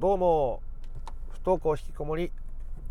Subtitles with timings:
[0.00, 0.62] どうも
[1.28, 2.32] 不登校引きこもり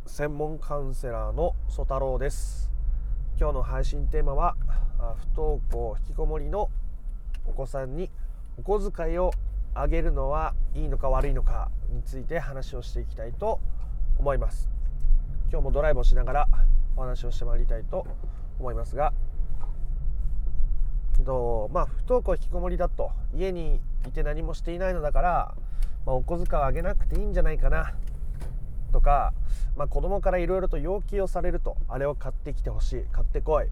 [0.05, 2.69] 専門カウンセラーの曽太郎です。
[3.39, 4.55] 今日の配信テーマは
[5.17, 6.69] 不登校引きこもりの
[7.47, 8.11] お子さんに
[8.59, 9.31] お小遣いを
[9.73, 13.59] あげるのはいいのか悪いのかについて話をしていきたいと
[14.19, 14.69] 思います。
[15.51, 16.47] 今日もドライブをしながら
[16.95, 18.05] お話をしてまいりたいと
[18.59, 19.13] 思いますが
[21.25, 23.09] とまあ不登校引きこもりだと。
[23.33, 25.55] 家にいて何もしていないのだから
[26.09, 27.93] まあ、お小遣いをあげなくていいんじゃないかな
[28.91, 29.31] とか、
[29.77, 33.67] まあ、子供からいろいろと要求をされるとあれを買ってきてほしい買ってこい、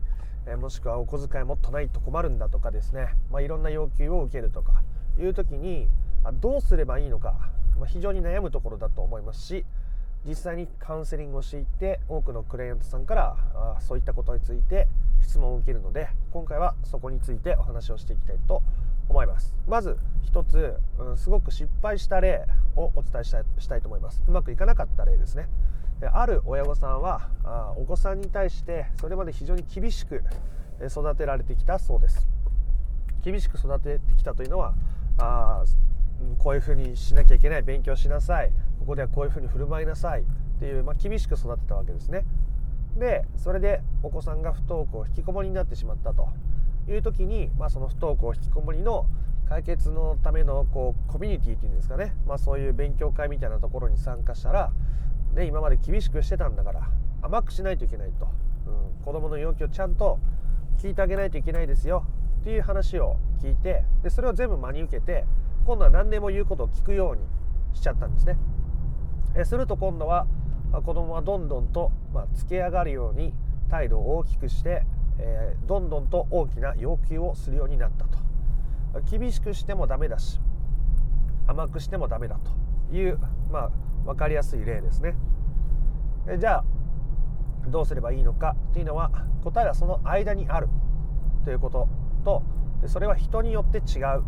[0.45, 4.83] えー、もしくはお小遣いもっとないと困るんだとかですね、まあ、いろんな要求を受けるとか
[5.19, 5.87] いう時に
[6.23, 7.33] あどうすればいいのか、
[7.79, 9.65] まあ、非常に悩むところだと思いますし
[10.23, 14.87] 実際にカウンセリングをしていて多くのクライアントさんからあそういったことについて
[15.23, 19.53] 質問を受けるので今回はそこについてお話をしていきたいと思います思います。
[19.67, 24.23] まず一つ、うん、すごく失敗した例をお伝えしたいしたいと思います。
[24.27, 25.47] うまくいかなかった例ですね。
[25.99, 30.23] である親御さんはあお子さんに対してそれまで非常に厳しく
[30.81, 32.27] 育てられてきたそうです。
[33.23, 34.75] 厳しく育ててきたというのは
[35.17, 35.63] あ
[36.37, 38.51] こういうふうにしなきゃいけない勉強しなさい。
[38.79, 40.25] ここではこういうふうに振る舞いなさい。
[40.57, 42.25] っていう、まあ、厳しく育てたわけですね。
[42.97, 46.29] でそれでお子さんが不登校引きこもりになってしまったと。
[46.91, 49.05] いう時に、まあ、その不登校引きこもりの
[49.49, 54.71] 解決のためのこうコミュニティっていうんですかね、まあ、そういう勉強会みたいなところに参加したら、
[55.33, 56.89] ね、今まで厳しくしてたんだから
[57.21, 58.27] 甘くしないといけないと、
[58.67, 60.19] うん、子どもの要求をちゃんと
[60.79, 62.05] 聞いてあげないといけないですよ。
[62.41, 65.25] っていう話を聞いてでそれを全部真に受けて
[65.65, 67.21] 今度は何でも言うことを聞くように
[67.73, 68.37] しちゃったんですね。
[69.35, 70.27] えすると今度は
[70.71, 73.33] 子供はどんどんと、まあ、つけ上がるように
[73.69, 74.85] 態度を大きくして
[75.19, 78.17] えー、どんどんと大きな要求をするようになったと。
[79.09, 80.39] 厳しくしてもダメだし
[81.45, 82.39] 甘くしてもダメだ
[82.89, 83.19] という、
[83.51, 83.71] まあ、
[84.05, 85.15] 分かりやすい例ですね。
[86.27, 86.65] えじゃあ
[87.67, 89.11] どうすればいいのかっていうのは
[89.43, 90.67] 答えはその間にある
[91.43, 91.87] ということ。
[92.23, 92.43] と
[92.81, 94.23] でそれは人によって違う。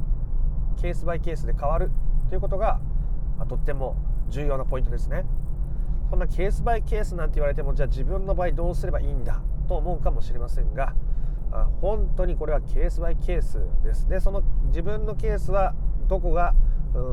[0.82, 1.92] ケースバイケースで変わる
[2.30, 2.80] ということが、
[3.38, 3.98] まあ、とっても
[4.30, 5.26] 重要なポイントですね。
[6.10, 10.96] そんなケースバイケースなんて言われてもじゃあ自分の場合どうすればいいんだと思うかもしれませんが
[11.82, 15.74] 本当にこれはケースバイケースですねその自分のケースは
[16.08, 16.54] どこが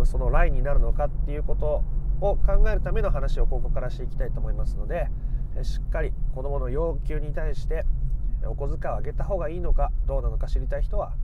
[0.04, 1.84] そのラインになるのかっていうこと
[2.20, 5.08] を考えるための話をここからしていきたいと思いますので
[5.62, 7.84] しっかり子どもの要求に対して
[8.44, 11.14] お小遣いをあげた方がいいのかどうなのか知りたい人は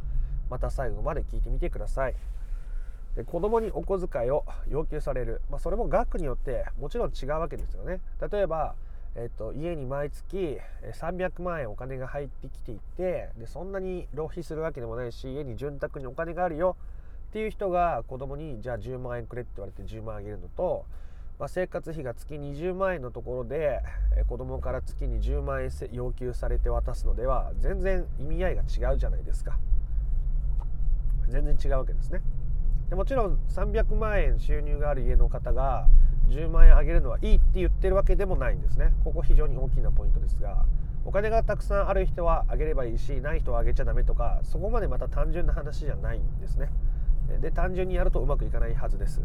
[0.50, 2.14] また最後まで聞いてみてください。
[3.16, 8.00] で子供にお小遣いを要求される、まあ、それも額によってもちろん違うわけですよね。
[8.30, 8.74] 例えば
[9.14, 10.58] えっと、家に毎月
[10.94, 16.76] 300万円お金が入ってきていてでそんなに浪費するわけでもないし家に潤沢にお金があるよ
[17.28, 20.86] っていう人が子供にじゃあ10万円くれって言われて10万あげるのと、
[21.38, 23.80] まあ、生活費が月20万円のところで
[24.28, 29.58] 子供から月に10万円要求されて渡すのでは全然意味合いが違うじゃないですか。
[31.28, 32.20] 全然違うわけですね。
[32.90, 35.88] でもちろん300万円収入がある家の方が
[36.32, 38.92] 10万円あげるのはいいって言ってるわけでもないんですね。
[39.04, 40.64] ここ非常に大きなポイントですが
[41.04, 46.70] お金がたくさんある人はあげればいいしない人はあげちゃダメとかそこまでまた単純な話じゃないんですね。
[47.40, 49.20] で単純にやるとうまくいかないはずです。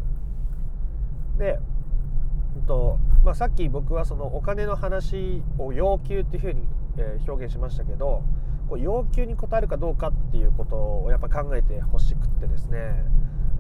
[1.38, 1.60] で、
[2.56, 6.68] えっとまあ、さっき僕はそのお金の話を要求っていうふうに、
[6.98, 8.24] え表現しましたけど
[8.70, 13.04] こう要求に応えるかどうかっていうことをやっぱ考えてほしくってですね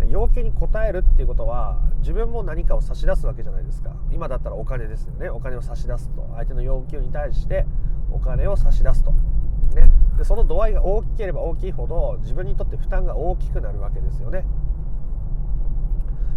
[0.09, 3.91] 要求に応えるっていうことは自分も何かを差し出すわけじゃないですか。
[4.13, 5.29] 今だったらお金ですよね。
[5.29, 6.25] お金を差し出すと。
[6.35, 7.65] 相手の要求に対して
[8.09, 9.11] お金を差し出すと、
[9.75, 14.45] ね、でその度合いが大きければ大きいほど自分にとって負担が大きくなるわけですよね。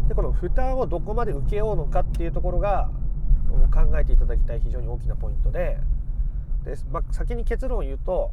[0.08, 2.90] でこの負担をどこまで受けようのかっていうところが
[3.72, 5.78] 考えていただきたい非常に大きなポイントで。
[6.64, 8.32] で、まあ、先に結論を言うと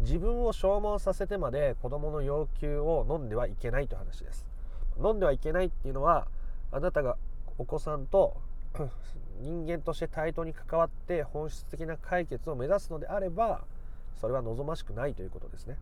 [0.00, 4.55] 自分を消耗させてまで子供の要求を飲んではいけないという話です。
[5.02, 6.26] 飲んではいけないっていうのは
[6.72, 7.16] あなたが
[7.58, 8.36] お子さんと
[9.40, 13.62] 人間として対等に関わって本質的な解決を目指すのであれば
[14.20, 15.76] それは望ましくないということですね。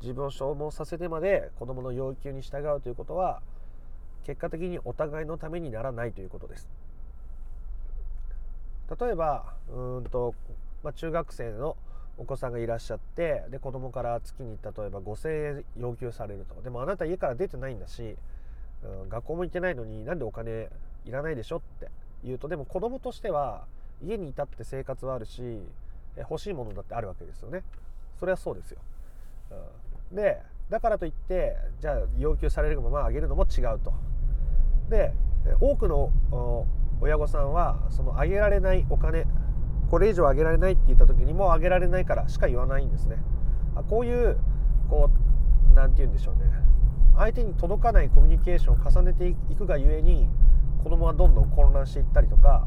[0.00, 3.42] 自分を消耗させてまで子供の要求に従うということは
[4.24, 6.68] 結果的にお互いのためにならないということです。
[8.98, 10.34] 例えばうんと、
[10.82, 11.76] まあ、中学生の
[12.20, 16.62] お子さんがいらっしゃってで子供から月に例えば5,000円要求されると。
[16.62, 18.16] でもあなた家から出てないんだし、
[18.84, 20.68] うん、学校も行ってないのになんでお金
[21.04, 21.88] いらないでしょって。
[22.22, 23.64] 言うとでも子供としては
[24.04, 25.42] 家にいたって生活はあるし
[26.18, 27.62] 欲しいものだってあるわけですよね。
[28.18, 28.78] それはそうですよ、
[30.10, 33.94] うん、でだからといってじゃあ要求されるままあげるのも違うと。
[34.90, 35.14] で
[35.60, 36.66] 多くの
[37.00, 39.24] 親御さんはそのあげられないお金
[39.90, 43.16] これ以上あげられないって言った時にもうあげられないからしか言わないんですね。
[43.88, 44.38] こういう
[44.88, 45.10] こ
[45.70, 46.50] う何て言うんでしょうね。
[47.16, 50.28] 相手に届かないコミュニケーションを重ねていくがゆえに
[50.82, 52.66] 子供はどんどん混乱していったりとか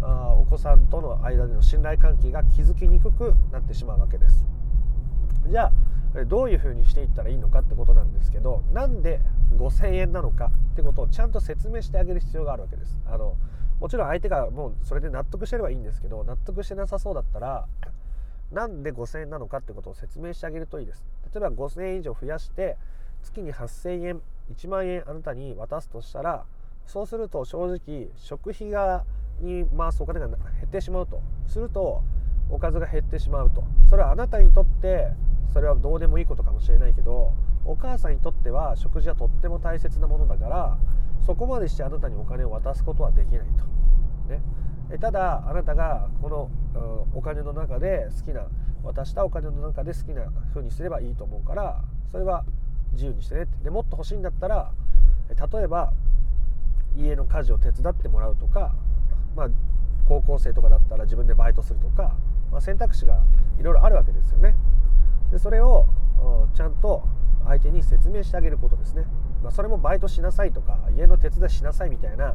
[0.00, 4.46] あお子さんとの間での信頼関係が築きにくくなってしまうわけです。
[5.48, 5.72] じゃ
[6.16, 9.20] あどういうふうにしていったらいいのかってことなんですけどなんで
[9.56, 12.98] 5000円なのかってことをちゃんと説明してあげる必要があるわけです。
[13.06, 13.36] あの
[13.82, 17.66] もちろん相手がもうそれで納得してればいいんですけど納得してなさそうだったら
[18.52, 21.04] なんで5000円なのかってことを説明してあげるといいです。
[21.34, 22.76] 例えば5000円以上増やして
[23.24, 24.22] 月に8000円
[24.54, 26.44] 1万円あなたに渡すとしたら
[26.86, 29.04] そうすると正直食費が
[29.40, 31.20] に回すお金が減ってしまうと。
[31.48, 32.02] すると
[32.50, 33.64] おかずが減ってしまうと。
[33.90, 35.08] それはあなたにとって
[35.52, 37.32] それはどうでもいいことかもしれないけど
[37.64, 40.78] お母さんにとっては食事はとっても大切なものだから
[41.26, 44.32] そこまでしてあなたにお金を渡すことはできないと。
[44.32, 44.42] ね、
[44.90, 46.50] えただあなたがこの、
[47.14, 48.46] お金の中で好きな
[48.82, 50.24] 渡したお金の中で好きな
[50.54, 52.44] 風にすればいいと思うからそれは
[52.94, 54.72] 自由にしてねってでもっと欲しいんだったら
[55.28, 55.92] 例えば
[56.96, 58.74] 家の家事を手伝ってもらうとか、
[59.36, 59.48] まあ、
[60.08, 62.14] 高校生とかだったら自分でバイトするとか、
[62.50, 63.22] まあ、選択肢が
[63.58, 64.54] いろいろあるわけですよね。
[65.30, 65.86] でそれを
[66.54, 67.06] ちゃんと
[67.52, 69.04] 相手に説明してあげることですね。
[69.42, 72.34] まあ、それもバイトしなさいとか家の手伝いしなさいみたいな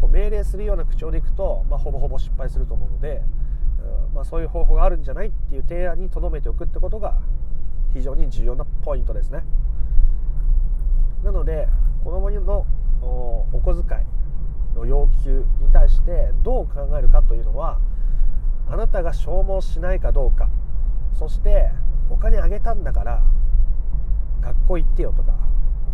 [0.00, 3.22] こう命令するような口調でいくと、まあ、ほぼほぼ失敗すると思うので、
[4.08, 7.18] うんまあ、そういう方法があるんじゃないっていう提案にとどめておくってことが
[7.92, 9.44] 非常に重要なポイントですね。
[11.24, 11.68] なので
[12.04, 12.66] 子供の
[13.00, 17.78] お小遣いの要求に対してどう考えるかというのは
[18.68, 20.48] あなたが消耗しないかどうか
[21.14, 21.70] そして
[22.10, 23.22] お金あげたんだから
[24.42, 25.34] 学校行ってよとか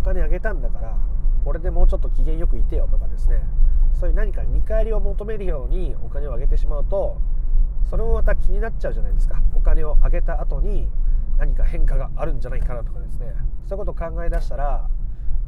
[0.00, 0.98] お金あげたんだから
[1.44, 3.42] これでもうちょっと機嫌よくいてよとかですね。
[3.98, 7.20] そういう何か見返りを求めるようにお金をあげてしまうと
[7.90, 9.42] それもまた気になっちゃうじゃないですか。
[9.54, 10.88] お金をあげた後に
[11.38, 13.34] 何か変化があるんじゃないかなとかですね。
[13.66, 14.88] そういうことを考え出したら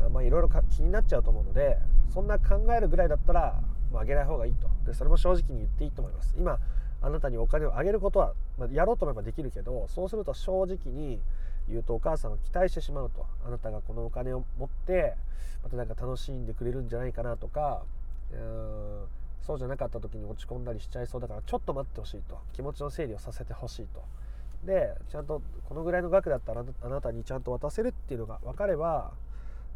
[0.02, 3.60] あ、いろいろ気になっちゃうと思うのでそんな考えるぐらいだったら、
[3.92, 4.68] まあ、あげない方がいいと。
[4.86, 6.34] でそれも正直に言っていいと思います。
[6.38, 6.58] 今
[7.02, 11.20] あなたにお金をあげることは、ま、やろうと思えばできるけどそうすると正直に
[11.68, 13.26] 言うとお母さんは期待してしまうと。
[13.46, 15.14] あなたがこのお金を持って
[15.62, 17.82] またなんか楽しんでくれるんじゃないかなとか
[18.32, 19.04] うん
[19.42, 22.38] そうじゃなかった時に落ち込んだりしちゃいそうだからちょっと待ってほしいと。
[22.52, 24.02] 気持ちの整理をさせてほしいと。
[24.64, 29.12] でちゃんとこのぐらいの額だったらあなたにちゃんと渡せるっていうのが分かれば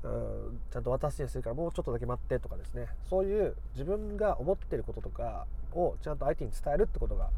[0.05, 2.89] うんちゃんと渡すようにするからもうちょっとだけ待ってとかですね。
[3.09, 7.31] そういう自分が思ってることとかをちゃんと相手に伝えるってことが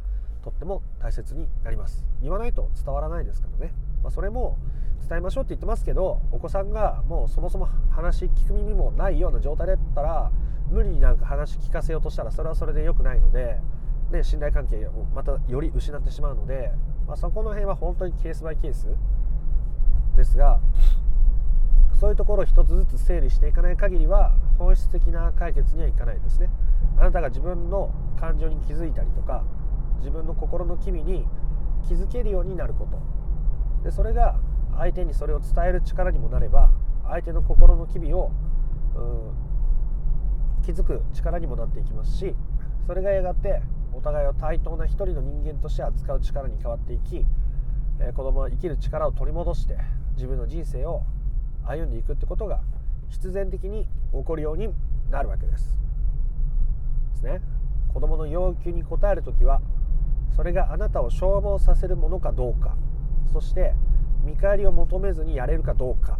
[0.43, 2.05] とっても大切になります。
[2.23, 3.73] 言わないと伝わらないですからね、
[4.03, 4.59] まあ、それも
[5.09, 10.33] 伝えましょうって言ってますけどお子さんがもうそもそも話聞く耳もないような状態だったら
[10.69, 13.61] 無理になんか話聞かせようとしたらそれはそれで良くないので、
[14.11, 16.73] ね、信頼関係をまたより失ってしまうので、
[17.07, 18.89] まあ、そこの辺は本当にケースバイケース
[20.17, 20.59] ですが
[21.99, 26.51] そういうところを一つずつ整理していかない限りは本質的な解決にはいかないですね。
[26.99, 29.45] あなたが自分の感情に気づいたりとか
[29.99, 31.27] 自分の心の機微に
[31.89, 32.99] 気づけるようになること。
[33.83, 34.39] でそれが
[34.77, 36.71] 相手にそれを伝える力にもなれば
[37.05, 38.31] 相手の心の機微を
[40.65, 42.35] 気づく力にもなっていきますし
[42.87, 47.25] それがやがてお互いを対等な一人の人間として扱う力に変わっていき、
[47.99, 49.79] え子供は生きる力を取り戻して
[50.17, 51.03] 自分の人生を
[51.67, 52.61] 歩んでいくってことが
[53.09, 54.69] 必然的に起こるように
[55.11, 55.79] なるわけです。
[57.15, 57.41] ですね。
[57.97, 59.63] 子供の要求に応える時は
[60.37, 62.77] それがあなたを消耗させるものかどうか
[63.33, 63.73] そして
[64.23, 66.19] 見返りを求めずにやれるかどうか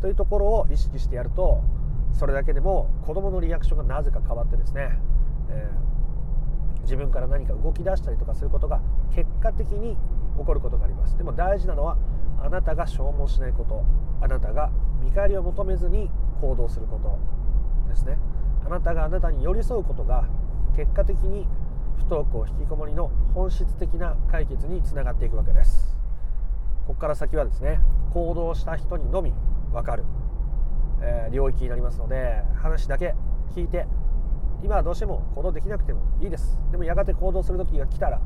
[0.00, 1.60] というところを意識してやると
[2.12, 4.96] それだけでも子供のリアクションがなぜか変わってですね、
[5.50, 8.80] えー、自分から何か動き出したりとかすることが
[9.12, 9.96] 結果的に
[10.38, 11.98] 起こることがありますでも大事なのは
[12.42, 13.84] あなたが消耗しないこと
[14.20, 14.70] あなたが
[15.02, 17.18] 見返りを求めずに行動すること
[17.88, 18.18] ですね。
[18.64, 20.26] あなたがあなたに寄り添うことが
[20.76, 21.48] 結果的に
[21.96, 25.96] 不登校引きこもりの本質的な解決につながっていくわけです。
[26.86, 27.80] ここから先はですね
[28.12, 29.32] 行動した人にのみ
[29.72, 30.04] 分かる、
[31.02, 33.14] えー、領域になりますので話だけ
[33.54, 33.86] 聞いて
[34.62, 36.58] 今はどうしても行動できなくてもいいです。
[36.70, 38.20] でもやがて行動する時が来たら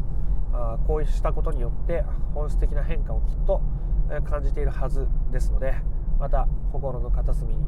[0.53, 2.05] あこうしたことによって
[2.35, 3.61] 本質的な変化をきっと
[4.21, 5.75] 感じているはずですので
[6.19, 7.65] また心の片隅に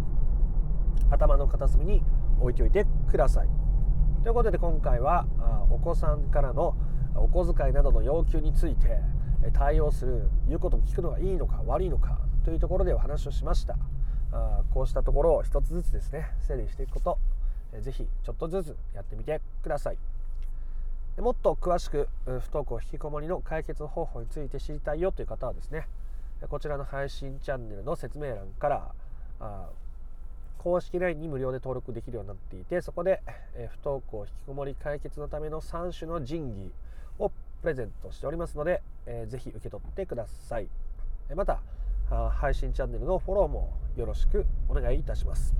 [1.11, 2.03] 頭の片隅に
[2.41, 3.49] 置いておいてください。
[4.23, 5.27] ということで今回は
[5.71, 6.75] お子さんからの
[7.15, 9.01] お小遣いなどの要求について
[9.53, 13.77] 対応する言うことを聞くのがいいのか悪いのかというところでお話をしました
[14.33, 17.19] あこうしたところを一つずつですね整理していくこと
[17.81, 19.99] ぜひちょっとずつやってみてください
[21.19, 25.87] もっと詳しく不登校引きこもりの解決方法について知りたいよという方はですね
[26.49, 28.93] こちらの配信チャンネルの説明欄から
[29.41, 29.69] あ
[30.59, 33.23] 公式 LINE に無料で登録できるようになっていてそこで、
[33.55, 36.73] え不登校引きこもり解決のための3種の神器
[37.19, 40.69] をプレゼントしておりますので、えー、ぜひ受け取ってください。
[41.35, 41.61] また
[42.31, 45.55] 配信チャンネルのフォローもよろしくお願いいたします。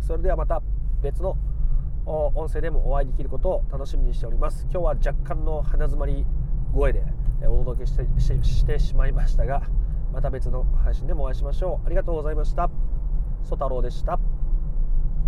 [0.00, 0.60] それではまた
[1.00, 1.36] 別の
[2.06, 4.62] 音声でもお会いできることを楽しみにしております。
[4.64, 6.26] 今日は若干の鼻づまり
[6.74, 7.04] 声で
[7.42, 8.04] お届けして
[8.42, 9.62] してしまいましたが
[10.12, 11.86] また別の配信でもお会いしましょう。
[11.86, 12.70] ありがとうございました。
[13.44, 14.20] ソ太郎でした。